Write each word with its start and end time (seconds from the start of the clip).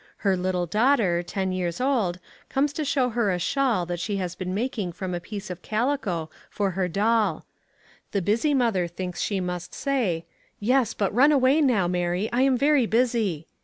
Her 0.25 0.35
little 0.35 0.65
daughter, 0.65 1.21
ten 1.21 1.51
years 1.51 1.79
old, 1.79 2.17
comes 2.49 2.73
to 2.73 2.83
show 2.83 3.09
her 3.09 3.29
a 3.29 3.37
shawl 3.37 3.85
she 3.97 4.17
has 4.17 4.33
been 4.33 4.51
making 4.51 4.93
from 4.93 5.13
a 5.13 5.19
piece 5.19 5.51
of 5.51 5.61
calico 5.61 6.27
for 6.49 6.71
her 6.71 6.87
doll. 6.87 7.45
The 8.11 8.23
busy 8.23 8.55
mother 8.55 8.87
thinks 8.87 9.21
she 9.21 9.39
must 9.39 9.75
say, 9.75 10.25
"Yes; 10.59 10.95
but 10.95 11.13
run 11.13 11.31
away 11.31 11.61
now, 11.61 11.87
Mary; 11.87 12.31
I 12.33 12.41
am 12.41 12.57
very 12.57 12.87
busy!" 12.87 13.45